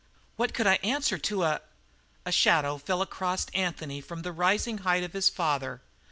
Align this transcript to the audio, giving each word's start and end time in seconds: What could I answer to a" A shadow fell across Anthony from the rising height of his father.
What 0.35 0.55
could 0.55 0.65
I 0.65 0.77
answer 0.81 1.19
to 1.19 1.43
a" 1.43 1.61
A 2.25 2.31
shadow 2.31 2.79
fell 2.79 3.03
across 3.03 3.45
Anthony 3.53 4.01
from 4.01 4.23
the 4.23 4.31
rising 4.31 4.79
height 4.79 5.03
of 5.03 5.13
his 5.13 5.29
father. 5.29 5.79